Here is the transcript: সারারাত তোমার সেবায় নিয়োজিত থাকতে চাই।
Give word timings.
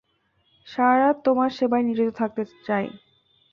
সারারাত 0.67 1.17
তোমার 1.25 1.49
সেবায় 1.57 1.83
নিয়োজিত 1.85 2.09
থাকতে 2.19 2.43
চাই। 2.67 2.85